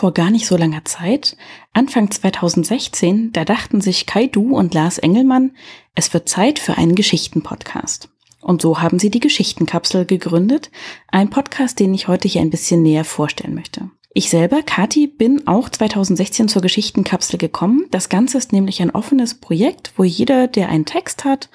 [0.00, 1.36] vor gar nicht so langer Zeit,
[1.80, 5.52] Anfang 2016, da dachten sich Kai Du und Lars Engelmann,
[5.94, 8.10] es wird Zeit für einen Geschichtenpodcast.
[8.42, 10.70] Und so haben sie die Geschichtenkapsel gegründet,
[11.08, 13.88] ein Podcast, den ich heute hier ein bisschen näher vorstellen möchte.
[14.12, 17.86] Ich selber, Kati, bin auch 2016 zur Geschichtenkapsel gekommen.
[17.90, 21.48] Das Ganze ist nämlich ein offenes Projekt, wo jeder, der einen Text hat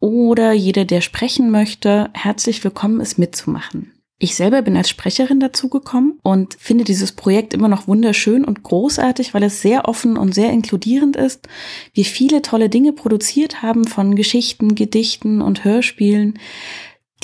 [0.00, 3.94] oder jeder, der sprechen möchte, herzlich willkommen ist mitzumachen.
[4.22, 9.34] Ich selber bin als Sprecherin dazugekommen und finde dieses Projekt immer noch wunderschön und großartig,
[9.34, 11.48] weil es sehr offen und sehr inkludierend ist.
[11.92, 16.38] Wir viele tolle Dinge produziert haben von Geschichten, Gedichten und Hörspielen,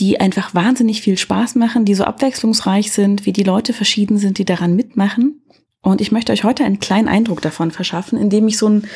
[0.00, 4.38] die einfach wahnsinnig viel Spaß machen, die so abwechslungsreich sind, wie die Leute verschieden sind,
[4.38, 5.42] die daran mitmachen.
[5.80, 8.88] Und ich möchte euch heute einen kleinen Eindruck davon verschaffen, indem ich so ein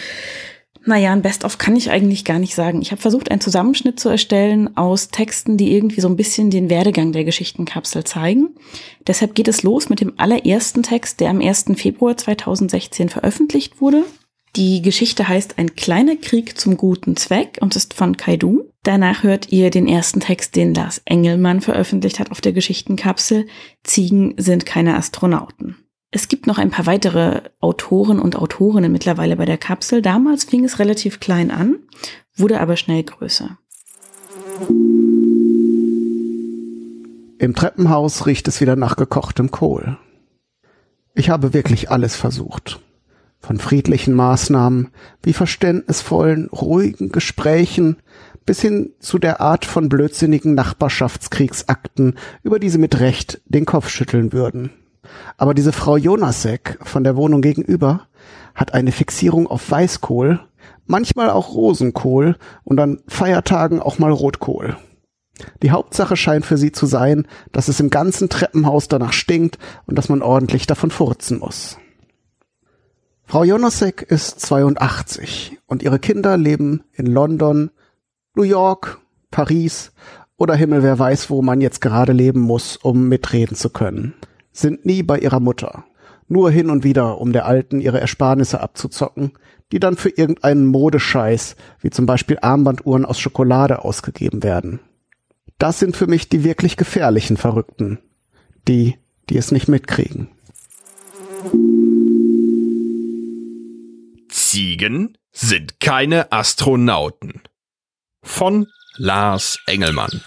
[0.84, 2.82] naja, ein Best-of kann ich eigentlich gar nicht sagen.
[2.82, 6.70] Ich habe versucht, einen Zusammenschnitt zu erstellen aus Texten, die irgendwie so ein bisschen den
[6.70, 8.50] Werdegang der Geschichtenkapsel zeigen.
[9.06, 11.66] Deshalb geht es los mit dem allerersten Text, der am 1.
[11.76, 14.04] Februar 2016 veröffentlicht wurde.
[14.56, 18.64] Die Geschichte heißt Ein kleiner Krieg zum guten Zweck und ist von Kaidu.
[18.82, 23.46] Danach hört ihr den ersten Text, den Lars Engelmann veröffentlicht hat auf der Geschichtenkapsel.
[23.84, 25.76] Ziegen sind keine Astronauten.
[26.14, 30.02] Es gibt noch ein paar weitere Autoren und Autorinnen mittlerweile bei der Kapsel.
[30.02, 31.76] Damals fing es relativ klein an,
[32.36, 33.56] wurde aber schnell größer.
[37.38, 39.96] Im Treppenhaus riecht es wieder nach gekochtem Kohl.
[41.14, 42.78] Ich habe wirklich alles versucht.
[43.40, 44.88] Von friedlichen Maßnahmen
[45.22, 47.96] wie verständnisvollen, ruhigen Gesprächen
[48.44, 53.88] bis hin zu der Art von blödsinnigen Nachbarschaftskriegsakten, über die sie mit Recht den Kopf
[53.88, 54.70] schütteln würden.
[55.36, 58.06] Aber diese Frau Jonasek von der Wohnung gegenüber
[58.54, 60.40] hat eine Fixierung auf Weißkohl,
[60.86, 64.76] manchmal auch Rosenkohl und an Feiertagen auch mal Rotkohl.
[65.62, 69.96] Die Hauptsache scheint für sie zu sein, dass es im ganzen Treppenhaus danach stinkt und
[69.96, 71.78] dass man ordentlich davon furzen muss.
[73.24, 77.70] Frau Jonasek ist 82 und ihre Kinder leben in London,
[78.34, 79.00] New York,
[79.30, 79.92] Paris
[80.36, 84.14] oder Himmel wer weiß, wo man jetzt gerade leben muss, um mitreden zu können
[84.52, 85.84] sind nie bei ihrer Mutter.
[86.28, 89.32] Nur hin und wieder, um der Alten ihre Ersparnisse abzuzocken,
[89.72, 94.80] die dann für irgendeinen Modescheiß, wie zum Beispiel Armbanduhren aus Schokolade ausgegeben werden.
[95.58, 97.98] Das sind für mich die wirklich gefährlichen Verrückten.
[98.68, 98.98] Die,
[99.28, 100.28] die es nicht mitkriegen.
[104.28, 107.42] Ziegen sind keine Astronauten.
[108.22, 110.22] Von Lars Engelmann.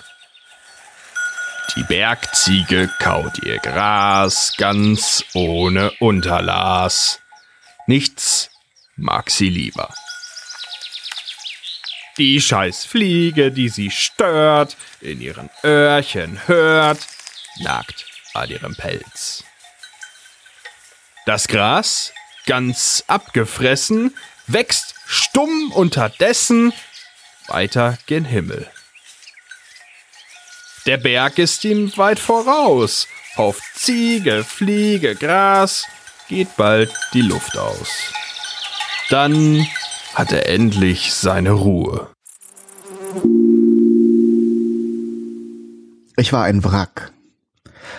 [1.74, 7.20] Die Bergziege kaut ihr Gras ganz ohne Unterlass.
[7.88, 8.50] Nichts
[8.96, 9.94] mag sie lieber.
[12.18, 17.00] Die Scheißfliege, die sie stört, in ihren Öhrchen hört,
[17.60, 19.44] nagt an ihrem Pelz.
[21.26, 22.14] Das Gras,
[22.46, 24.16] ganz abgefressen,
[24.48, 26.72] wächst stumm unterdessen
[27.48, 28.70] weiter gen Himmel.
[30.86, 33.08] Der Berg ist ihm weit voraus.
[33.38, 35.86] Auf Ziege, Fliege, Gras
[36.30, 37.90] geht bald die Luft aus.
[39.10, 39.66] Dann
[40.14, 42.08] hat er endlich seine Ruhe.
[46.18, 47.12] Ich war ein Wrack.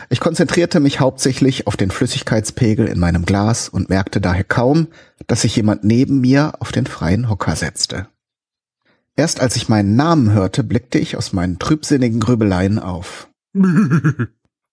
[0.09, 4.87] Ich konzentrierte mich hauptsächlich auf den Flüssigkeitspegel in meinem Glas und merkte daher kaum,
[5.27, 8.07] dass sich jemand neben mir auf den freien Hocker setzte.
[9.17, 13.29] Erst als ich meinen Namen hörte, blickte ich aus meinen trübsinnigen Grübeleien auf.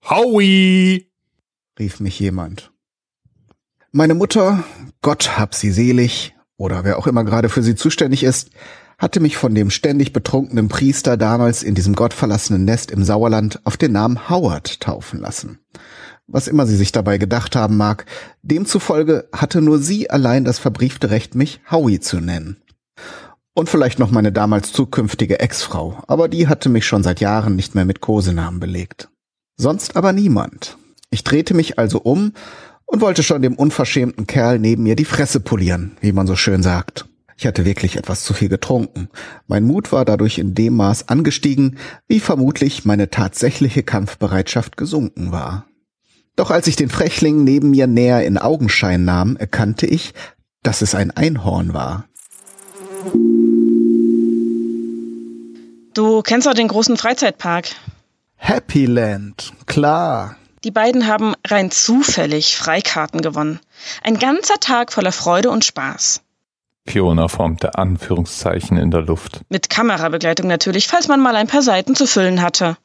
[0.04, 1.09] Howie!
[1.80, 2.72] rief mich jemand.
[3.94, 4.64] Meine Mutter,
[5.02, 8.50] Gott hab sie selig, oder wer auch immer gerade für sie zuständig ist,
[8.98, 13.78] hatte mich von dem ständig betrunkenen Priester damals in diesem gottverlassenen Nest im Sauerland auf
[13.78, 15.60] den Namen Howard taufen lassen.
[16.28, 18.06] Was immer sie sich dabei gedacht haben mag,
[18.42, 22.62] demzufolge hatte nur sie allein das verbriefte Recht, mich Howie zu nennen.
[23.56, 27.76] Und vielleicht noch meine damals zukünftige Ex-Frau, aber die hatte mich schon seit Jahren nicht
[27.76, 29.10] mehr mit Kosenamen belegt.
[29.58, 30.78] Sonst aber niemand.
[31.12, 32.34] Ich drehte mich also um
[32.86, 36.64] und wollte schon dem unverschämten Kerl neben mir die Fresse polieren, wie man so schön
[36.64, 37.06] sagt.
[37.38, 39.10] Ich hatte wirklich etwas zu viel getrunken.
[39.48, 41.78] Mein Mut war dadurch in dem Maß angestiegen,
[42.08, 45.68] wie vermutlich meine tatsächliche Kampfbereitschaft gesunken war.
[46.36, 50.14] Doch als ich den Frechling neben mir näher in Augenschein nahm, erkannte ich,
[50.64, 52.06] dass es ein Einhorn war.
[55.94, 57.70] Du kennst doch den großen Freizeitpark.
[58.38, 60.36] Happyland, klar.
[60.64, 63.60] Die beiden haben rein zufällig Freikarten gewonnen.
[64.02, 66.22] Ein ganzer Tag voller Freude und Spaß.
[66.86, 69.42] Fiona formte Anführungszeichen in der Luft.
[69.50, 72.78] Mit Kamerabegleitung natürlich, falls man mal ein paar Seiten zu füllen hatte.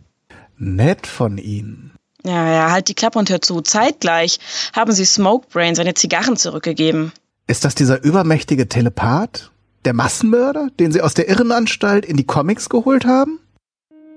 [0.56, 1.92] Nett von Ihnen.
[2.24, 3.60] Ja, ja, halt die Klappe und hör zu.
[3.60, 4.38] Zeitgleich
[4.72, 7.12] haben sie Smokebrain seine Zigarren zurückgegeben.
[7.46, 9.50] Ist das dieser übermächtige Telepath?
[9.84, 13.40] Der Massenmörder, den Sie aus der Irrenanstalt in die Comics geholt haben?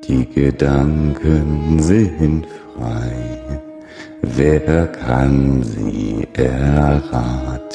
[0.08, 3.42] Die Gedanken sind frei.
[4.22, 7.72] Wer kann sie erraten?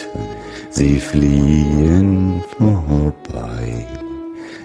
[0.71, 3.87] Sie fliehen vorbei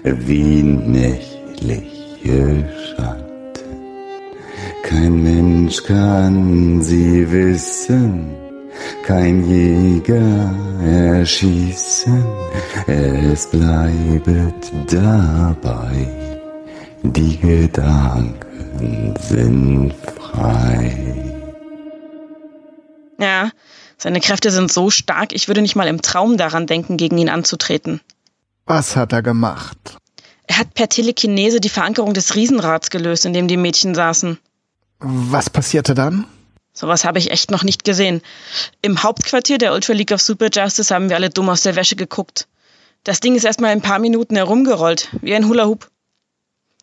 [0.02, 1.88] wie nächtliche
[2.88, 3.22] Schatten.
[4.82, 8.34] Kein Mensch kann sie wissen,
[9.02, 12.24] kein Jäger erschießen,
[12.86, 16.08] es bleibet dabei,
[17.02, 21.34] die Gedanken sind frei.
[23.18, 23.50] Ja,
[23.98, 27.28] seine Kräfte sind so stark, ich würde nicht mal im Traum daran denken, gegen ihn
[27.28, 28.00] anzutreten.
[28.66, 29.96] Was hat er gemacht?
[30.46, 34.38] Er hat per Telekinese die Verankerung des Riesenrads gelöst, in dem die Mädchen saßen.
[34.98, 36.26] Was passierte dann?
[36.72, 38.22] Sowas habe ich echt noch nicht gesehen.
[38.80, 41.96] Im Hauptquartier der Ultra League of Super Justice haben wir alle dumm aus der Wäsche
[41.96, 42.48] geguckt.
[43.04, 45.90] Das Ding ist erstmal ein paar Minuten herumgerollt, wie ein Hula Hoop.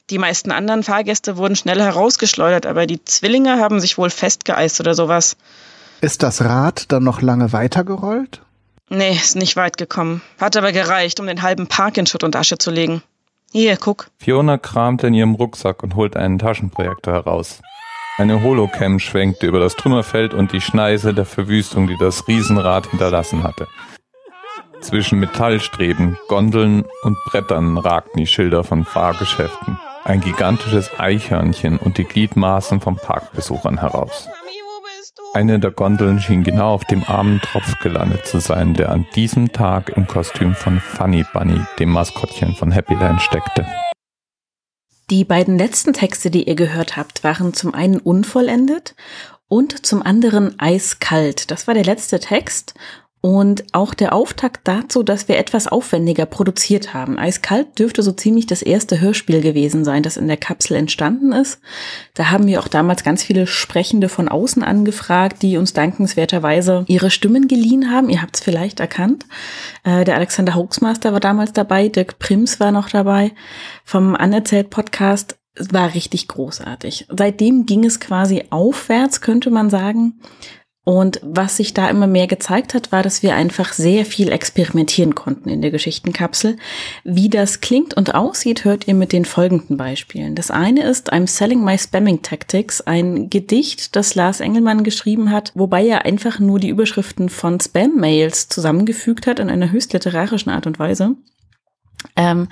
[0.09, 4.95] Die meisten anderen Fahrgäste wurden schnell herausgeschleudert, aber die Zwillinge haben sich wohl festgeeist oder
[4.95, 5.37] sowas.
[6.01, 8.41] Ist das Rad dann noch lange weitergerollt?
[8.89, 10.21] Nee, ist nicht weit gekommen.
[10.39, 13.03] Hat aber gereicht, um den halben Park in Schutt und Asche zu legen.
[13.51, 14.09] Hier, guck.
[14.17, 17.61] Fiona kramte in ihrem Rucksack und holte einen Taschenprojektor heraus.
[18.19, 23.43] Eine Holocam schwenkte über das Trümmerfeld und die Schneise der Verwüstung, die das Riesenrad hinterlassen
[23.43, 23.69] hatte.
[24.81, 32.03] Zwischen Metallstreben, Gondeln und Brettern ragten die Schilder von Fahrgeschäften, ein gigantisches Eichhörnchen und die
[32.03, 34.27] Gliedmaßen von Parkbesuchern heraus.
[35.33, 39.53] Eine der Gondeln schien genau auf dem armen Tropf gelandet zu sein, der an diesem
[39.53, 43.65] Tag im Kostüm von Funny Bunny, dem Maskottchen von Happyland, steckte.
[45.09, 48.95] Die beiden letzten Texte, die ihr gehört habt, waren zum einen unvollendet
[49.47, 51.49] und zum anderen eiskalt.
[51.49, 52.75] Das war der letzte Text
[53.21, 57.19] und auch der Auftakt dazu, dass wir etwas aufwendiger produziert haben.
[57.19, 61.59] Eiskalt dürfte so ziemlich das erste Hörspiel gewesen sein, das in der Kapsel entstanden ist.
[62.13, 67.11] Da haben wir auch damals ganz viele Sprechende von außen angefragt, die uns dankenswerterweise ihre
[67.11, 68.09] Stimmen geliehen haben.
[68.09, 69.25] Ihr habt es vielleicht erkannt.
[69.83, 73.33] Äh, der Alexander Hoaxmaster war damals dabei, Dirk Prims war noch dabei
[73.83, 75.37] vom Anerzählt Podcast.
[75.55, 77.07] Es war richtig großartig.
[77.09, 80.21] Seitdem ging es quasi aufwärts, könnte man sagen.
[80.89, 85.13] Und was sich da immer mehr gezeigt hat, war, dass wir einfach sehr viel experimentieren
[85.13, 86.57] konnten in der Geschichtenkapsel.
[87.03, 90.33] Wie das klingt und aussieht, hört ihr mit den folgenden Beispielen.
[90.33, 95.51] Das eine ist I'm Selling My Spamming Tactics, ein Gedicht, das Lars Engelmann geschrieben hat,
[95.53, 100.65] wobei er einfach nur die Überschriften von Spam-Mails zusammengefügt hat in einer höchst literarischen Art
[100.65, 101.15] und Weise.
[102.15, 102.47] Ähm,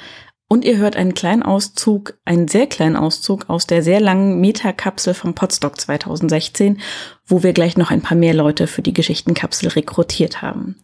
[0.48, 5.14] und ihr hört einen kleinen Auszug, einen sehr kleinen Auszug aus der sehr langen Metakapsel
[5.14, 6.80] vom Podstock 2016,
[7.26, 10.78] wo wir gleich noch ein paar mehr Leute für die Geschichtenkapsel rekrutiert haben.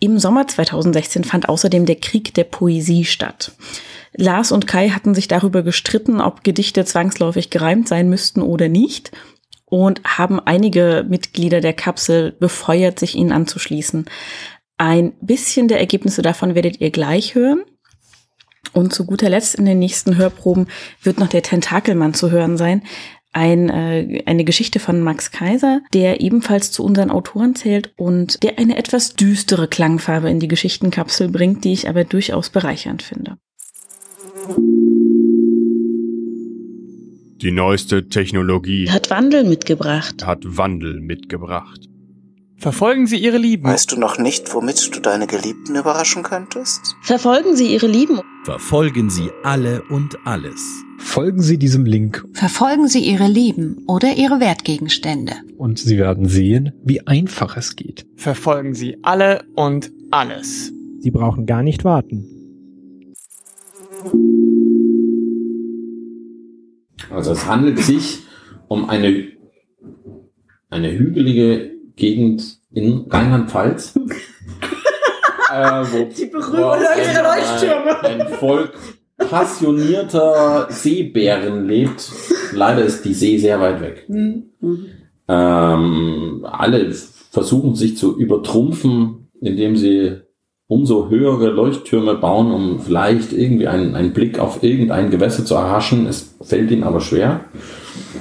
[0.00, 3.52] Im Sommer 2016 fand außerdem der Krieg der Poesie statt.
[4.14, 9.12] Lars und Kai hatten sich darüber gestritten, ob Gedichte zwangsläufig gereimt sein müssten oder nicht
[9.64, 14.04] und haben einige Mitglieder der Kapsel befeuert, sich ihnen anzuschließen.
[14.76, 17.62] Ein bisschen der Ergebnisse davon werdet ihr gleich hören.
[18.72, 20.66] Und zu guter Letzt in den nächsten Hörproben
[21.02, 22.82] wird noch der Tentakelmann zu hören sein.
[23.34, 28.58] Ein, äh, eine Geschichte von Max Kaiser, der ebenfalls zu unseren Autoren zählt und der
[28.58, 33.38] eine etwas düstere Klangfarbe in die Geschichtenkapsel bringt, die ich aber durchaus bereichernd finde.
[37.40, 40.24] Die neueste Technologie Hat Wandel mitgebracht.
[40.24, 41.88] hat Wandel mitgebracht.
[42.62, 43.64] Verfolgen Sie Ihre Lieben.
[43.64, 46.94] Weißt du noch nicht, womit du deine Geliebten überraschen könntest?
[47.02, 48.20] Verfolgen Sie Ihre Lieben.
[48.44, 50.84] Verfolgen Sie alle und alles.
[50.98, 55.32] Folgen Sie diesem Link Verfolgen Sie Ihre Lieben oder Ihre Wertgegenstände.
[55.58, 58.06] und Sie werden sehen, wie einfach es geht.
[58.14, 60.72] Verfolgen Sie alle und alles.
[61.00, 62.28] Sie brauchen gar nicht warten.
[67.10, 68.20] Also es handelt sich
[68.68, 69.26] um eine,
[70.70, 73.94] eine hügelige Gegend in Rheinland-Pfalz.
[75.52, 78.04] äh, wo, Die berühmten wo ein, Leuchttürme.
[78.04, 78.72] ein Volk
[79.18, 82.10] passionierter Seebären lebt.
[82.52, 84.06] Leider ist die See sehr weit weg.
[85.28, 86.92] Ähm, alle
[87.30, 90.20] versuchen sich zu übertrumpfen, indem sie
[90.66, 96.06] umso höhere Leuchttürme bauen, um vielleicht irgendwie einen, einen Blick auf irgendein Gewässer zu erhaschen.
[96.06, 97.44] Es fällt ihnen aber schwer.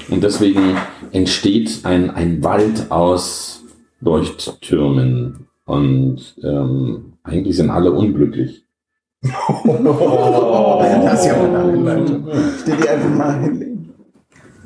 [0.09, 0.75] Und deswegen
[1.11, 3.60] entsteht ein, ein Wald aus
[4.01, 5.47] Leuchttürmen.
[5.65, 8.65] Und ähm, eigentlich sind alle unglücklich.
[9.47, 9.77] Oh,
[11.03, 13.93] das ist ja mal eine will die einfach mal hinlegen.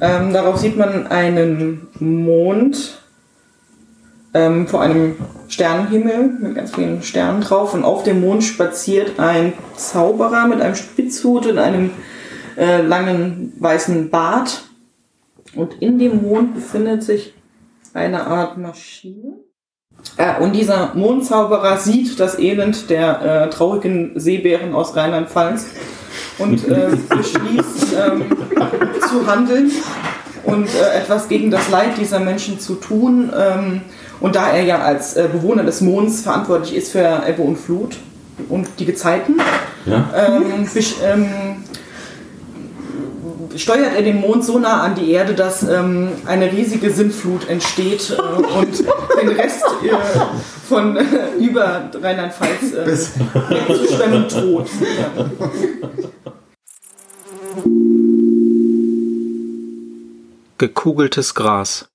[0.01, 3.01] Ähm, darauf sieht man einen Mond
[4.33, 5.15] ähm, vor einem
[5.47, 7.73] Sternenhimmel mit ganz vielen Sternen drauf.
[7.73, 11.91] Und auf dem Mond spaziert ein Zauberer mit einem Spitzhut und einem
[12.57, 14.63] äh, langen weißen Bart.
[15.55, 17.33] Und in dem Mond befindet sich
[17.95, 19.37] eine Art Maschine.
[20.17, 25.65] Äh, und dieser Mondzauberer sieht das Elend der äh, traurigen Seebären aus Rheinland-Pfalz
[26.37, 28.25] und äh, beschließt ähm,
[29.09, 29.71] zu handeln
[30.43, 33.31] und äh, etwas gegen das Leid dieser Menschen zu tun.
[33.35, 33.81] Ähm,
[34.19, 37.97] und da er ja als äh, Bewohner des Monds verantwortlich ist für Ebbe und Flut
[38.49, 39.39] und die Gezeiten,
[39.85, 40.09] ja.
[40.15, 40.67] ähm,
[41.03, 41.27] ähm,
[43.57, 48.11] steuert er den Mond so nah an die Erde, dass ähm, eine riesige Sintflut entsteht
[48.11, 48.79] äh, und
[49.21, 49.95] den Rest äh,
[50.67, 54.69] von äh, über Rheinland-Pfalz äh, zu schwemmen droht.
[54.97, 55.29] Ja.
[60.57, 61.89] Gekugeltes Gras.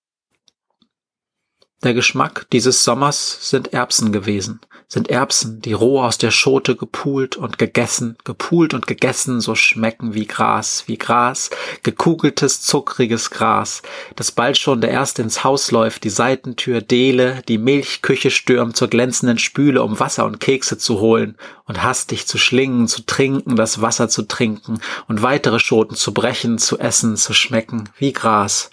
[1.83, 4.61] Der Geschmack dieses Sommers sind Erbsen gewesen,
[4.93, 10.15] sind Erbsen, die roh aus der Schote gepult und gegessen, gepult und gegessen, so schmecken
[10.15, 11.51] wie Gras, wie Gras,
[11.85, 13.83] gekugeltes, zuckriges Gras,
[14.17, 18.89] das bald schon der Erste ins Haus läuft, die Seitentür dehle, die Milchküche stürmt zur
[18.89, 23.81] glänzenden Spüle, um Wasser und Kekse zu holen und hastig zu schlingen, zu trinken, das
[23.81, 28.71] Wasser zu trinken und weitere Schoten zu brechen, zu essen, zu schmecken, wie Gras.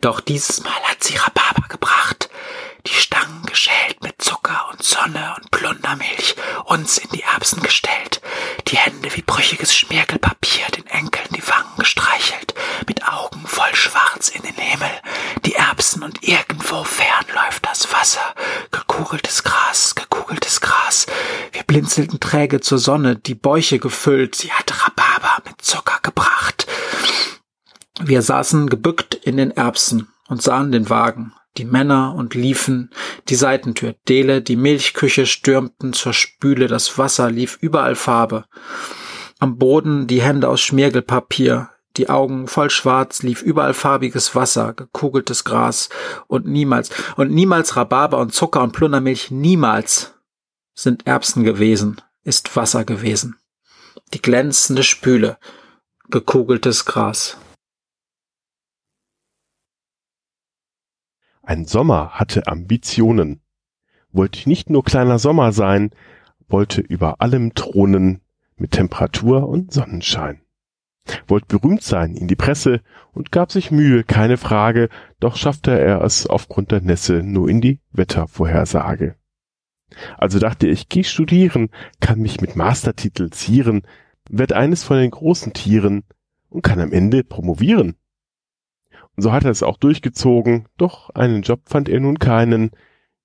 [0.00, 2.29] Doch dieses Mal hat sie Rhabarber gebracht,
[2.86, 8.20] die Stangen geschält mit Zucker und Sonne und Plundermilch, uns in die Erbsen gestellt,
[8.68, 12.54] die Hände wie brüchiges Schmirgelpapier, den Enkeln die Wangen gestreichelt,
[12.86, 14.90] mit Augen voll schwarz in den Himmel,
[15.44, 18.34] die Erbsen und irgendwo fern läuft das Wasser,
[18.70, 21.06] gekugeltes Gras, gekugeltes Gras,
[21.52, 26.66] wir blinzelten träge zur Sonne, die Bäuche gefüllt, sie hat Rhabarber mit Zucker gebracht,
[28.00, 32.90] wir saßen gebückt in den Erbsen und sahen den Wagen, die Männer und liefen,
[33.28, 38.44] die Seitentür, Dele, die Milchküche stürmten zur Spüle, das Wasser lief überall Farbe.
[39.38, 45.44] Am Boden die Hände aus Schmirgelpapier, die Augen voll schwarz, lief überall farbiges Wasser, gekugeltes
[45.44, 45.88] Gras
[46.28, 50.14] und niemals, und niemals Rhabarber und Zucker und Plundermilch, niemals
[50.74, 53.36] sind Erbsen gewesen, ist Wasser gewesen.
[54.14, 55.38] Die glänzende Spüle,
[56.10, 57.36] gekugeltes Gras.
[61.50, 63.40] Ein Sommer hatte Ambitionen,
[64.12, 65.90] wollte nicht nur kleiner Sommer sein,
[66.46, 68.20] wollte über allem thronen
[68.54, 70.42] mit Temperatur und Sonnenschein.
[71.26, 76.04] Wollte berühmt sein in die Presse und gab sich Mühe, keine Frage, doch schaffte er
[76.04, 79.16] es aufgrund der Nässe nur in die Wettervorhersage.
[80.18, 83.82] Also dachte ich, geh studieren, kann mich mit Mastertitel zieren,
[84.28, 86.04] werd eines von den großen Tieren
[86.48, 87.96] und kann am Ende promovieren.
[89.16, 92.70] Und so hat er es auch durchgezogen, doch einen Job fand er nun keinen,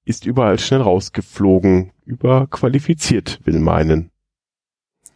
[0.03, 4.11] ist überall schnell rausgeflogen, überqualifiziert will meinen.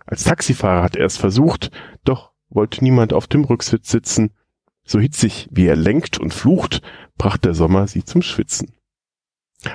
[0.05, 1.71] Als Taxifahrer hat er es versucht,
[2.03, 4.31] doch wollte niemand auf dem Rücksitz sitzen.
[4.83, 6.81] So hitzig wie er lenkt und flucht,
[7.17, 8.73] brachte der Sommer sie zum Schwitzen.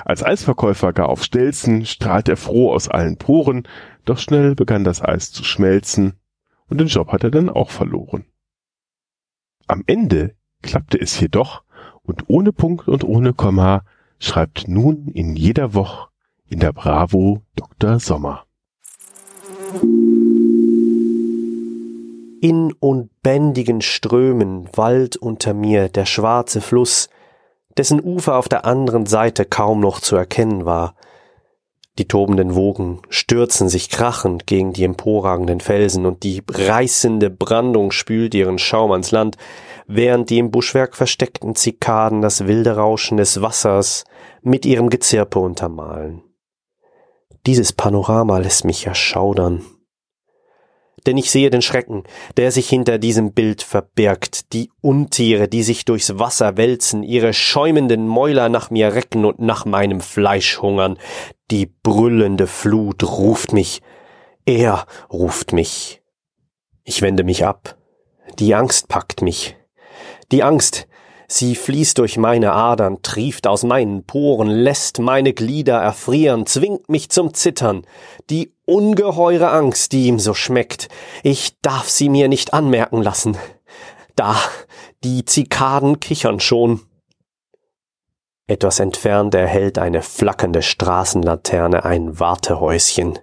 [0.04, 3.68] Als Eisverkäufer gar auf Stelzen strahlt er froh aus allen Poren,
[4.04, 6.14] doch schnell begann das Eis zu schmelzen
[6.68, 8.24] und den Job hat er dann auch verloren.
[9.66, 11.62] Am Ende klappte es jedoch
[12.02, 13.82] und ohne Punkt und ohne Komma
[14.18, 16.08] schreibt nun in jeder Woche
[16.48, 18.00] in der Bravo Dr.
[18.00, 18.44] Sommer.
[22.40, 27.08] In unbändigen Strömen Wald unter mir der schwarze Fluss,
[27.76, 30.94] dessen Ufer auf der anderen Seite kaum noch zu erkennen war.
[31.98, 38.34] Die tobenden Wogen stürzen sich krachend gegen die emporragenden Felsen und die reißende Brandung spült
[38.34, 39.36] ihren Schaum ans Land,
[39.86, 44.04] während die im Buschwerk versteckten Zikaden das wilde Rauschen des Wassers
[44.42, 46.22] mit ihrem Gezirpe untermalen.
[47.46, 49.64] Dieses Panorama lässt mich erschaudern.
[51.06, 52.04] Denn ich sehe den Schrecken,
[52.38, 58.06] der sich hinter diesem Bild verbirgt, die Untiere, die sich durchs Wasser wälzen, ihre schäumenden
[58.06, 60.98] Mäuler nach mir recken und nach meinem Fleisch hungern.
[61.50, 63.82] Die brüllende Flut ruft mich,
[64.46, 66.00] er ruft mich.
[66.84, 67.76] Ich wende mich ab.
[68.38, 69.56] Die Angst packt mich.
[70.32, 70.86] Die Angst,
[71.26, 77.08] Sie fließt durch meine Adern, trieft aus meinen Poren, lässt meine Glieder erfrieren, zwingt mich
[77.08, 77.86] zum Zittern.
[78.30, 80.88] Die ungeheure Angst, die ihm so schmeckt,
[81.22, 83.38] ich darf sie mir nicht anmerken lassen.
[84.16, 84.36] Da,
[85.02, 86.82] die Zikaden kichern schon.
[88.46, 93.18] Etwas entfernt erhellt eine flackernde Straßenlaterne ein Wartehäuschen.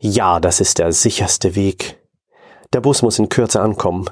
[0.00, 1.98] Ja, das ist der sicherste Weg.
[2.72, 4.10] Der Bus muss in Kürze ankommen.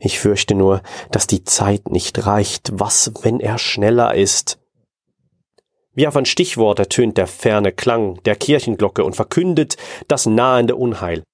[0.00, 2.70] Ich fürchte nur, dass die Zeit nicht reicht.
[2.72, 4.58] Was, wenn er schneller ist?
[5.92, 9.76] Wie auf ein Stichwort ertönt der ferne Klang der Kirchenglocke und verkündet
[10.08, 11.24] das nahende Unheil.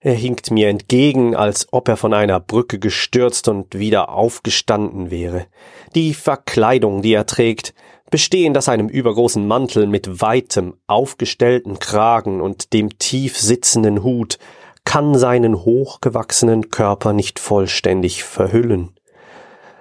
[0.00, 5.46] Er hinkt mir entgegen, als ob er von einer Brücke gestürzt und wieder aufgestanden wäre.
[5.94, 7.72] Die Verkleidung, die er trägt,
[8.10, 14.38] bestehend aus einem übergroßen Mantel mit weitem, aufgestellten Kragen und dem tief sitzenden Hut,
[14.84, 18.94] kann seinen hochgewachsenen Körper nicht vollständig verhüllen.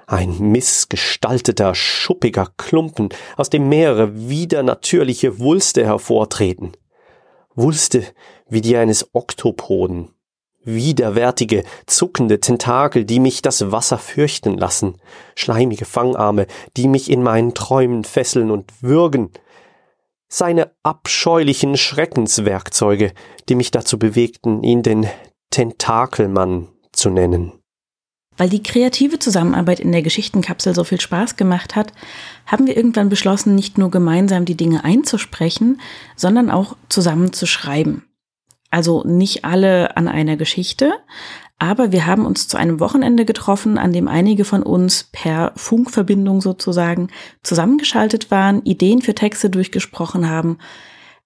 [0.07, 6.73] Ein missgestalteter, schuppiger Klumpen, aus dem mehrere widernatürliche Wulste hervortreten.
[7.55, 8.03] Wulste
[8.49, 10.09] wie die eines Oktopoden.
[10.65, 14.95] Widerwärtige, zuckende Tentakel, die mich das Wasser fürchten lassen.
[15.35, 19.31] Schleimige Fangarme, die mich in meinen Träumen fesseln und würgen
[20.33, 23.13] seine abscheulichen Schreckenswerkzeuge,
[23.49, 25.07] die mich dazu bewegten, ihn den
[25.51, 27.51] Tentakelmann zu nennen.
[28.35, 31.93] Weil die kreative Zusammenarbeit in der Geschichtenkapsel so viel Spaß gemacht hat,
[32.47, 35.79] haben wir irgendwann beschlossen, nicht nur gemeinsam die Dinge einzusprechen,
[36.15, 38.07] sondern auch zusammen zu schreiben.
[38.71, 40.93] Also nicht alle an einer Geschichte,
[41.59, 46.41] aber wir haben uns zu einem Wochenende getroffen, an dem einige von uns per Funkverbindung
[46.41, 47.09] sozusagen
[47.41, 50.57] zusammengeschaltet waren, Ideen für Texte durchgesprochen haben,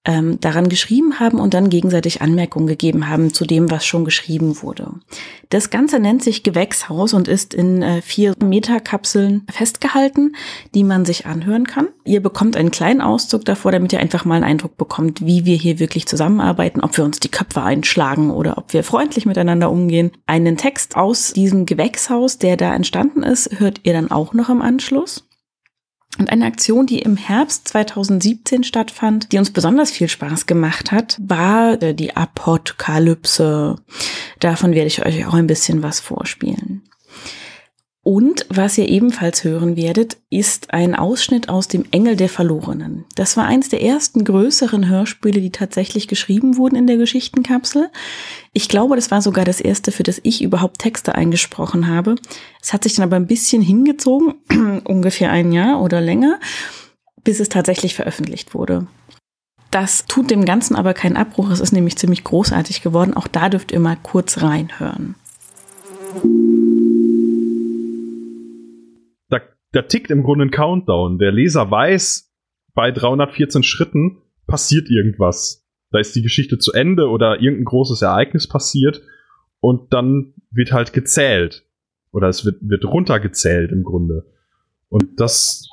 [0.07, 4.61] ähm, daran geschrieben haben und dann gegenseitig Anmerkungen gegeben haben zu dem, was schon geschrieben
[4.63, 4.93] wurde.
[5.49, 10.35] Das Ganze nennt sich Gewächshaus und ist in äh, vier Metakapseln festgehalten,
[10.73, 11.89] die man sich anhören kann.
[12.05, 15.57] Ihr bekommt einen kleinen Auszug davor, damit ihr einfach mal einen Eindruck bekommt, wie wir
[15.57, 20.11] hier wirklich zusammenarbeiten, ob wir uns die Köpfe einschlagen oder ob wir freundlich miteinander umgehen.
[20.25, 24.61] Einen Text aus diesem Gewächshaus, der da entstanden ist, hört ihr dann auch noch im
[24.61, 25.26] Anschluss.
[26.17, 31.17] Und eine Aktion, die im Herbst 2017 stattfand, die uns besonders viel Spaß gemacht hat,
[31.21, 33.75] war äh, die Apokalypse.
[34.39, 36.86] Davon werde ich euch auch ein bisschen was vorspielen.
[38.07, 43.03] Und was ihr ebenfalls hören werdet, ist ein Ausschnitt aus dem Engel der Verlorenen.
[43.15, 47.89] Das war eins der ersten größeren Hörspiele, die tatsächlich geschrieben wurden in der Geschichtenkapsel.
[48.53, 52.15] Ich glaube, das war sogar das erste, für das ich überhaupt Texte eingesprochen habe.
[52.61, 54.35] Es hat sich dann aber ein bisschen hingezogen,
[54.85, 56.39] ungefähr ein Jahr oder länger,
[57.25, 58.87] bis es tatsächlich veröffentlicht wurde.
[59.69, 61.49] Das tut dem Ganzen aber keinen Abbruch.
[61.49, 63.15] Es ist nämlich ziemlich großartig geworden.
[63.15, 65.15] Auch da dürft ihr mal kurz reinhören.
[69.71, 71.17] Da tickt im Grunde ein Countdown.
[71.17, 72.33] Der Leser weiß,
[72.73, 75.67] bei 314 Schritten passiert irgendwas.
[75.91, 79.01] Da ist die Geschichte zu Ende oder irgendein großes Ereignis passiert
[79.59, 81.65] und dann wird halt gezählt.
[82.11, 84.25] Oder es wird, wird runtergezählt im Grunde.
[84.89, 85.67] Und das,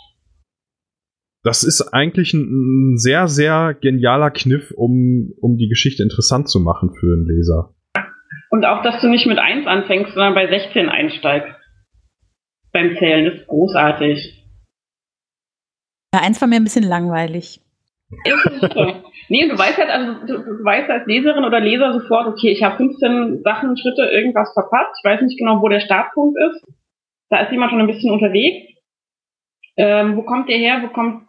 [1.43, 6.61] das ist eigentlich ein, ein sehr, sehr genialer Kniff, um, um die Geschichte interessant zu
[6.61, 7.75] machen für einen Leser.
[8.51, 11.54] Und auch, dass du nicht mit 1 anfängst, sondern bei 16 einsteigst
[12.75, 13.25] beim Zählen.
[13.25, 14.45] Das ist großartig.
[16.15, 17.61] Ja, eins war mir ein bisschen langweilig.
[19.29, 22.63] nee, du weißt halt, also du, du, weißt als Leserin oder Leser sofort, okay, ich
[22.63, 24.95] habe 15 Sachen, Schritte, irgendwas verpasst.
[24.99, 26.63] Ich weiß nicht genau, wo der Startpunkt ist.
[27.31, 28.73] Da ist jemand schon ein bisschen unterwegs.
[29.77, 30.83] Ähm, wo kommt der her?
[30.83, 31.27] Wo kommt,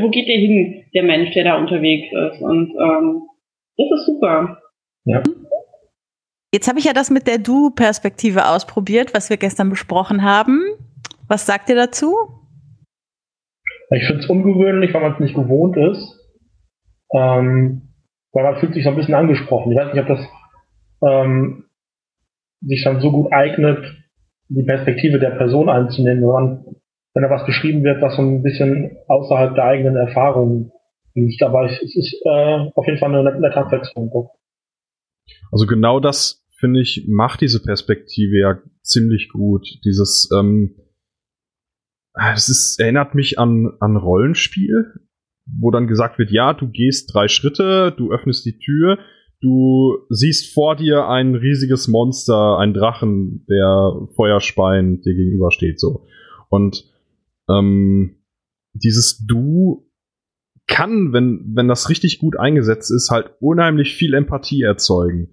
[0.00, 2.40] wo geht der hin, der Mensch, der da unterwegs ist?
[2.40, 3.22] Und ähm,
[3.76, 4.60] das ist super.
[5.04, 5.22] Ja.
[6.54, 10.62] Jetzt habe ich ja das mit der Du-Perspektive ausprobiert, was wir gestern besprochen haben.
[11.26, 12.14] Was sagt ihr dazu?
[13.90, 16.16] Ich finde es ungewöhnlich, weil man es nicht gewohnt ist.
[17.12, 17.94] Ähm,
[18.30, 19.72] weil man fühlt sich so ein bisschen angesprochen.
[19.72, 20.28] Ich weiß nicht, ob das
[21.04, 21.64] ähm,
[22.60, 23.84] sich dann so gut eignet,
[24.48, 26.64] die Perspektive der Person einzunehmen, wenn, man,
[27.14, 30.70] wenn da was geschrieben wird, was so ein bisschen außerhalb der eigenen Erfahrungen
[31.14, 31.42] liegt.
[31.42, 34.30] Aber es ist äh, auf jeden Fall eine nette Abwechslung.
[35.50, 39.68] Also genau das finde ich, macht diese Perspektive ja ziemlich gut.
[39.84, 40.76] Dieses, ähm,
[42.34, 44.94] es ist, erinnert mich an, an Rollenspiel,
[45.44, 48.98] wo dann gesagt wird, ja, du gehst drei Schritte, du öffnest die Tür,
[49.42, 56.06] du siehst vor dir ein riesiges Monster, ein Drachen, der Feuerspein dir gegenübersteht, so.
[56.48, 56.90] Und
[57.50, 58.22] ähm,
[58.72, 59.90] dieses Du
[60.66, 65.28] kann, wenn, wenn das richtig gut eingesetzt ist, halt unheimlich viel Empathie erzeugen.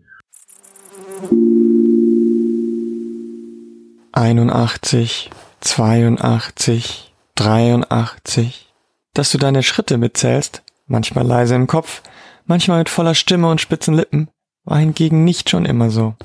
[4.14, 5.30] 81,
[5.62, 8.74] 82, 83.
[9.14, 12.02] Dass du deine Schritte mitzählst, manchmal leise im Kopf,
[12.46, 14.30] manchmal mit voller Stimme und spitzen Lippen,
[14.64, 16.16] war hingegen nicht schon immer so.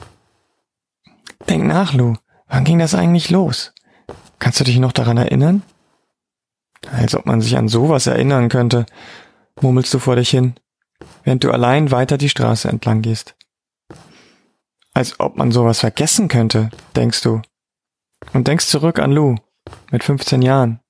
[1.49, 2.15] Denk nach, Lou.
[2.49, 3.73] Wann ging das eigentlich los?
[4.39, 5.63] Kannst du dich noch daran erinnern?
[6.93, 8.87] Als ob man sich an sowas erinnern könnte,
[9.61, 10.55] murmelst du vor dich hin,
[11.25, 13.35] während du allein weiter die Straße entlang gehst.
[14.93, 17.43] Als ob man sowas vergessen könnte, denkst du.
[18.37, 19.35] Und denkst zurück an Lou
[19.91, 20.81] mit 15 Jahren.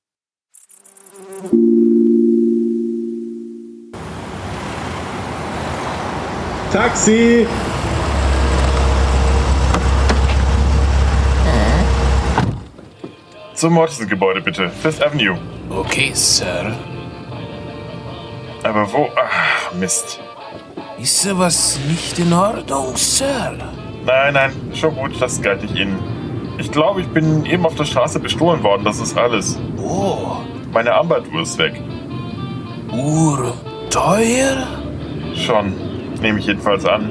[6.72, 7.46] Taxi!
[13.54, 14.68] Zum Mortensen-Gebäude bitte.
[14.68, 15.38] Fifth Avenue.
[15.70, 16.76] Okay, Sir.
[18.64, 19.08] Aber wo?
[19.14, 20.18] Ach, Mist.
[20.98, 23.56] Ist sowas nicht in Ordnung, Sir?
[24.04, 26.15] Nein, nein, schon gut, das galt nicht Ihnen.
[26.58, 29.58] Ich glaube, ich bin eben auf der Straße bestohlen worden, das ist alles.
[29.78, 30.36] Oh.
[30.72, 31.80] Meine Armbanduhr ist weg.
[32.92, 33.54] Uhr
[33.90, 34.66] teuer?
[35.34, 35.74] Schon,
[36.20, 37.10] nehme ich jedenfalls an.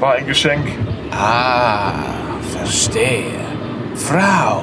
[0.00, 0.66] War ein Geschenk.
[1.10, 1.92] Ah,
[2.52, 3.40] verstehe.
[3.94, 4.62] Frau,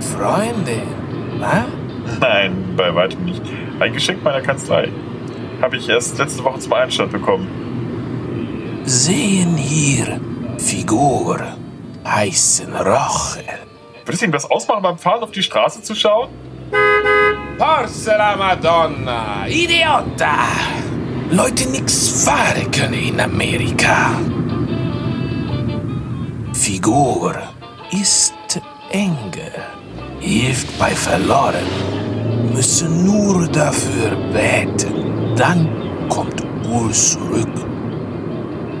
[0.00, 0.82] Freundin,
[1.38, 1.66] na?
[2.20, 3.42] Nein, bei weitem nicht.
[3.78, 4.88] Ein Geschenk meiner Kanzlei.
[5.60, 7.48] Habe ich erst letzte Woche zum Einstand bekommen.
[8.84, 10.20] Sehen hier
[10.58, 11.38] Figur
[12.06, 13.44] heißen Roche.
[14.04, 16.28] Wird es Ihnen was ausmachen, beim Fahren auf die Straße zu schauen?
[17.58, 19.46] Forza la Madonna!
[19.46, 20.36] Idiota!
[21.30, 24.18] Leute nix fahren können in Amerika.
[26.54, 27.34] Figur
[27.92, 28.34] ist
[28.90, 29.52] Engel,
[30.18, 31.64] hilft bei Verloren,
[32.52, 35.36] müssen nur dafür beten.
[35.36, 35.68] Dann
[36.08, 37.69] kommt Uhr zurück.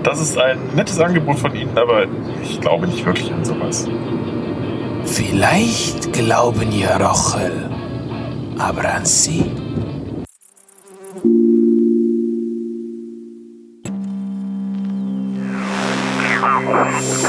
[0.02, 2.06] Das ist ein nettes Angebot von Ihnen, aber
[2.42, 3.86] ich glaube nicht wirklich an sowas.
[5.04, 7.68] Vielleicht glauben ja Rochel,
[8.58, 9.44] aber an Sie?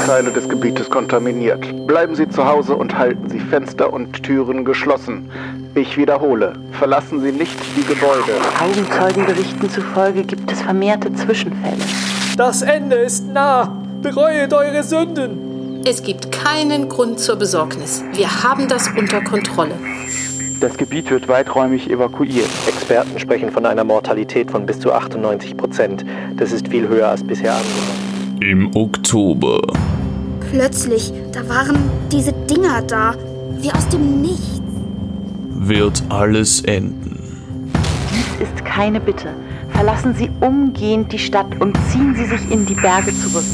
[0.06, 1.86] Teile des Gebietes kontaminiert.
[1.86, 5.30] Bleiben Sie zu Hause und halten Sie Fenster und Türen geschlossen.
[5.74, 8.32] Ich wiederhole, verlassen Sie nicht die Gebäude.
[8.60, 11.82] Augenzeugenberichten zufolge gibt es vermehrte Zwischenfälle.
[12.44, 13.72] Das Ende ist nah.
[14.02, 15.80] Bereuet eure Sünden.
[15.86, 18.02] Es gibt keinen Grund zur Besorgnis.
[18.14, 19.76] Wir haben das unter Kontrolle.
[20.58, 22.48] Das Gebiet wird weiträumig evakuiert.
[22.66, 26.04] Experten sprechen von einer Mortalität von bis zu 98 Prozent.
[26.36, 28.40] Das ist viel höher als bisher angenommen.
[28.40, 29.60] Im Oktober.
[30.50, 31.78] Plötzlich, da waren
[32.10, 33.14] diese Dinger da,
[33.58, 34.60] wie aus dem Nichts.
[35.48, 37.70] Wird alles enden.
[38.10, 39.32] Dies ist keine Bitte.
[39.72, 43.44] Verlassen Sie umgehend die Stadt und ziehen Sie sich in die Berge zurück.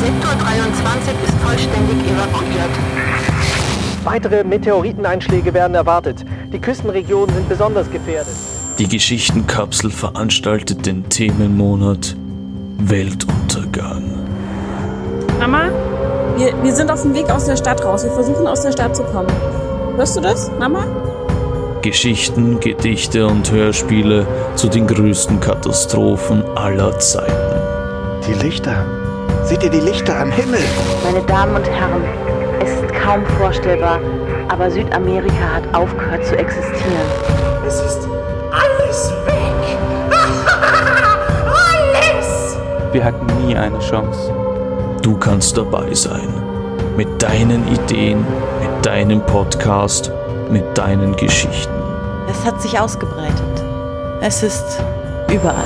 [0.00, 2.70] Sektor 23 ist vollständig evakuiert.
[4.04, 6.24] Weitere Meteoriteneinschläge werden erwartet.
[6.52, 8.34] Die Küstenregionen sind besonders gefährdet.
[8.78, 12.14] Die Geschichtenkapsel veranstaltet den Themenmonat
[12.78, 14.04] Weltuntergang.
[15.40, 15.70] Mama,
[16.36, 18.04] wir, wir sind auf dem Weg aus der Stadt raus.
[18.04, 19.30] Wir versuchen aus der Stadt zu kommen.
[19.96, 20.84] Hörst du das, Mama?
[21.86, 27.32] Geschichten, Gedichte und Hörspiele zu den größten Katastrophen aller Zeiten.
[28.26, 28.84] Die Lichter.
[29.44, 30.58] Seht ihr die Lichter am Himmel?
[31.04, 32.02] Meine Damen und Herren,
[32.60, 34.00] es ist kaum vorstellbar,
[34.48, 37.06] aber Südamerika hat aufgehört zu existieren.
[37.64, 38.08] Es ist
[38.50, 39.78] alles weg.
[41.46, 42.56] alles!
[42.90, 44.34] Wir hatten nie eine Chance.
[45.02, 46.26] Du kannst dabei sein.
[46.96, 48.26] Mit deinen Ideen,
[48.60, 50.10] mit deinem Podcast,
[50.50, 51.75] mit deinen Geschichten.
[52.38, 53.64] Es hat sich ausgebreitet.
[54.20, 54.78] Es ist
[55.32, 55.64] überall.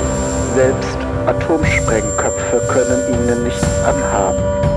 [0.54, 4.69] Selbst Atomsprengköpfe können ihnen nichts anhaben.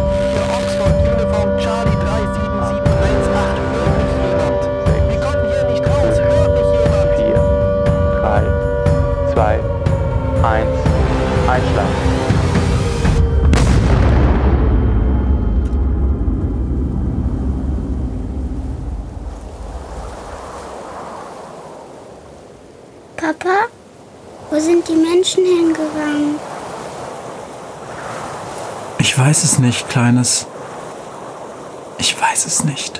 [29.13, 30.47] Ich weiß es nicht, Kleines.
[31.99, 32.99] Ich weiß es nicht.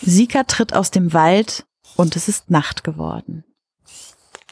[0.00, 3.42] Sika tritt aus dem Wald und es ist Nacht geworden.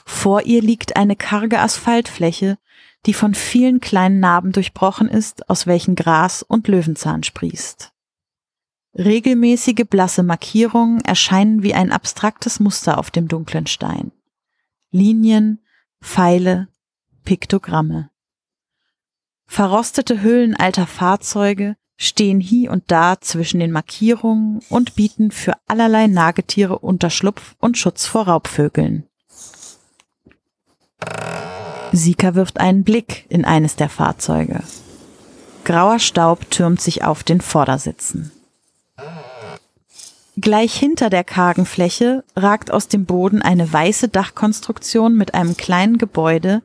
[0.05, 2.59] Vor ihr liegt eine karge Asphaltfläche,
[3.07, 7.93] die von vielen kleinen Narben durchbrochen ist, aus welchen Gras und Löwenzahn sprießt.
[8.99, 14.11] Regelmäßige blasse Markierungen erscheinen wie ein abstraktes Muster auf dem dunklen Stein.
[14.91, 15.61] Linien,
[16.07, 16.69] Pfeile,
[17.25, 18.11] Piktogramme.
[19.47, 26.07] Verrostete Hüllen alter Fahrzeuge stehen hier und da zwischen den Markierungen und bieten für allerlei
[26.07, 29.07] Nagetiere Unterschlupf und Schutz vor Raubvögeln.
[31.93, 34.63] Sika wirft einen Blick in eines der Fahrzeuge.
[35.65, 38.31] Grauer Staub türmt sich auf den Vordersitzen.
[40.39, 45.97] Gleich hinter der kargen Fläche ragt aus dem Boden eine weiße Dachkonstruktion mit einem kleinen
[45.97, 46.63] Gebäude,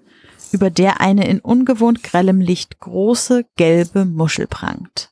[0.52, 5.12] über der eine in ungewohnt grellem Licht große gelbe Muschel prangt.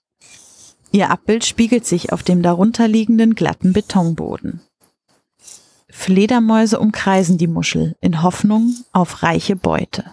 [0.91, 4.62] Ihr Abbild spiegelt sich auf dem darunterliegenden glatten Betonboden.
[5.89, 10.04] Fledermäuse umkreisen die Muschel in Hoffnung auf reiche Beute.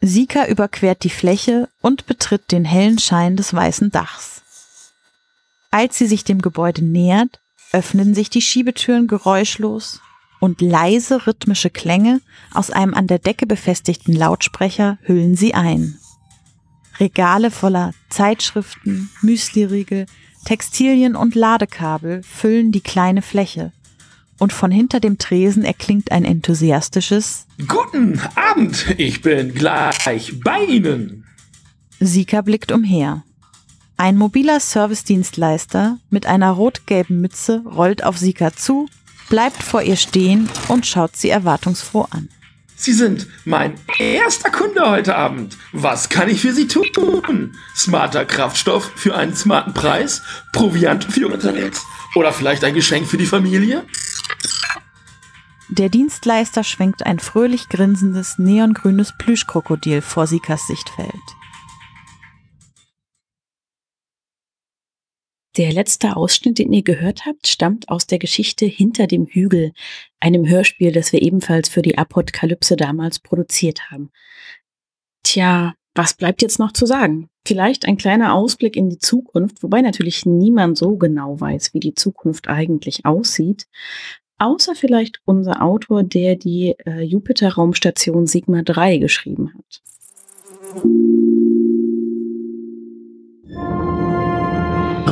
[0.00, 4.37] Sika überquert die Fläche und betritt den hellen Schein des weißen Dachs.
[5.70, 7.40] Als sie sich dem Gebäude nähert,
[7.72, 10.00] öffnen sich die Schiebetüren geräuschlos
[10.40, 12.20] und leise rhythmische Klänge
[12.54, 15.98] aus einem an der Decke befestigten Lautsprecher hüllen sie ein.
[16.98, 20.06] Regale voller Zeitschriften, Müsliriegel,
[20.44, 23.72] Textilien und Ladekabel füllen die kleine Fläche.
[24.38, 31.26] Und von hinter dem Tresen erklingt ein enthusiastisches Guten Abend, ich bin gleich bei Ihnen.
[32.00, 33.24] Sika blickt umher.
[34.00, 38.88] Ein mobiler Servicedienstleister mit einer rot-gelben Mütze rollt auf Sika zu,
[39.28, 42.28] bleibt vor ihr stehen und schaut sie erwartungsfroh an.
[42.76, 45.58] Sie sind mein erster Kunde heute Abend.
[45.72, 47.56] Was kann ich für Sie tun?
[47.74, 50.22] Smarter Kraftstoff für einen smarten Preis?
[50.52, 51.84] Proviant für unterwegs?
[52.14, 53.84] Oder vielleicht ein Geschenk für die Familie?
[55.70, 61.10] Der Dienstleister schwenkt ein fröhlich grinsendes neongrünes Plüschkrokodil vor Sikas Sichtfeld.
[65.56, 69.72] Der letzte Ausschnitt, den ihr gehört habt, stammt aus der Geschichte Hinter dem Hügel,
[70.20, 74.10] einem Hörspiel, das wir ebenfalls für die Apokalypse damals produziert haben.
[75.24, 77.28] Tja, was bleibt jetzt noch zu sagen?
[77.46, 81.94] Vielleicht ein kleiner Ausblick in die Zukunft, wobei natürlich niemand so genau weiß, wie die
[81.94, 83.66] Zukunft eigentlich aussieht.
[84.38, 89.82] Außer vielleicht unser Autor, der die äh, Jupiter-Raumstation Sigma 3 geschrieben hat.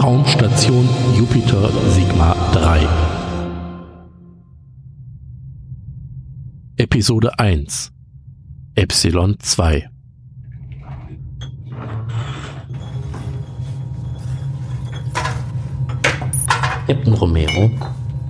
[0.06, 2.86] Raumstation Jupiter Sigma 3
[6.76, 7.90] Episode 1
[8.76, 9.90] Epsilon 2
[16.86, 17.72] Captain Romero,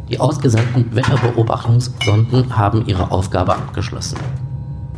[0.08, 4.18] die ausgesandten Wetterbeobachtungssonden haben ihre Aufgabe abgeschlossen.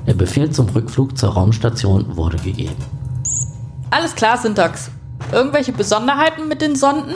[0.06, 2.76] Der Befehl zum Rückflug zur Raumstation wurde gegeben.
[3.90, 4.92] Alles klar, Syntax.
[5.32, 7.14] Irgendwelche Besonderheiten mit den Sonden?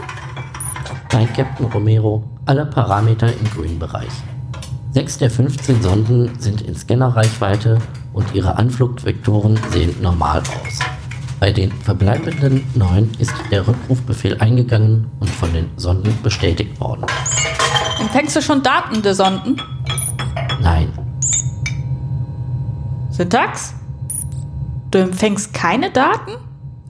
[1.13, 4.13] Nein, Captain Romero, alle Parameter im grünen Bereich.
[4.93, 7.79] Sechs der 15 Sonden sind in Scannerreichweite
[8.13, 10.81] und ihre Anflugvektoren sehen normal aus.
[11.41, 17.07] Bei den verbleibenden neun ist der Rückrufbefehl eingegangen und von den Sonden bestätigt worden.
[18.01, 19.61] Empfängst du schon Daten der Sonden?
[20.61, 20.93] Nein.
[23.11, 23.75] Syntax?
[24.91, 26.33] Du empfängst keine Daten?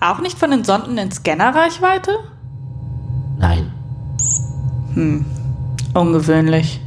[0.03, 2.11] Auch nicht von den Sonden in Scannerreichweite?
[3.39, 3.71] Nein.
[4.95, 5.25] Hm,
[5.95, 6.81] ungewöhnlich.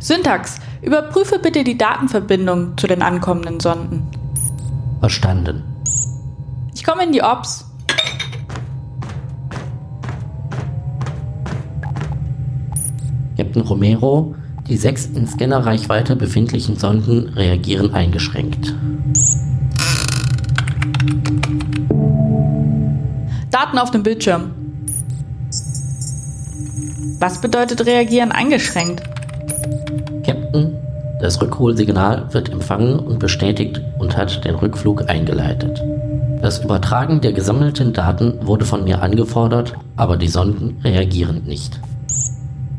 [0.00, 4.06] Syntax, überprüfe bitte die Datenverbindung zu den ankommenden Sonden.
[5.00, 5.62] Verstanden.
[6.74, 7.66] Ich komme in die Ops.
[13.36, 14.34] Captain Romero,
[14.68, 18.74] die sechs in Scannerreichweite befindlichen Sonden reagieren eingeschränkt.
[23.50, 24.50] Daten auf dem Bildschirm.
[27.18, 29.02] Was bedeutet reagieren eingeschränkt?
[30.24, 30.76] Captain,
[31.20, 35.82] das Rückholsignal wird empfangen und bestätigt und hat den Rückflug eingeleitet.
[36.42, 41.80] Das Übertragen der gesammelten Daten wurde von mir angefordert, aber die Sonden reagieren nicht.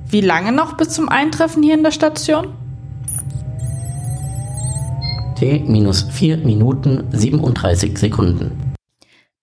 [0.10, 2.50] Wie lange noch bis zum Eintreffen hier in der Station?
[5.38, 8.74] T minus 4 Minuten 37 Sekunden.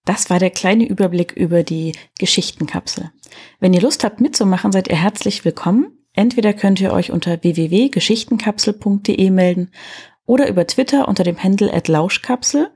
[0.05, 3.13] Das war der kleine Überblick über die Geschichtenkapsel.
[3.61, 5.97] Wenn ihr Lust habt mitzumachen, seid ihr herzlich willkommen.
[6.13, 9.71] Entweder könnt ihr euch unter www.geschichtenkapsel.de melden
[10.27, 12.73] oder über Twitter unter dem Handle Lauschkapsel.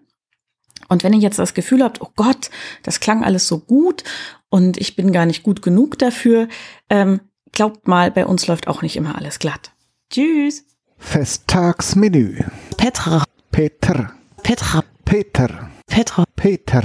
[0.88, 2.50] Und wenn ihr jetzt das Gefühl habt, oh Gott,
[2.84, 4.04] das klang alles so gut
[4.48, 6.46] und ich bin gar nicht gut genug dafür,
[6.88, 7.18] ähm,
[7.50, 9.72] glaubt mal, bei uns läuft auch nicht immer alles glatt.
[10.08, 10.67] Tschüss.
[10.98, 12.38] Festtagsmenü.
[12.78, 13.24] Petra.
[13.52, 14.06] Peter.
[14.42, 14.82] Petra.
[15.04, 15.50] Peter.
[15.86, 16.24] Petra.
[16.36, 16.84] Peter.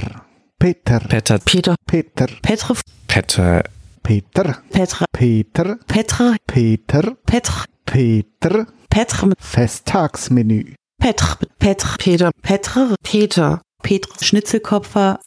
[0.60, 1.00] Peter.
[1.08, 1.38] Peter.
[1.46, 1.76] Peter.
[1.86, 2.28] Peter.
[2.42, 2.74] Petra.
[3.08, 3.62] Peter.
[4.02, 4.54] Peter.
[4.72, 5.06] Petra.
[5.12, 5.78] Peter.
[5.88, 6.36] Petra.
[6.46, 7.14] Peter.
[7.26, 7.64] Petra.
[7.86, 8.66] Peter.
[8.90, 9.28] Petra.
[9.38, 10.74] Festtagsmenü.
[11.04, 15.18] Petr, Petr, Peter, Petr, Peter, Petr Schnitzelkopfer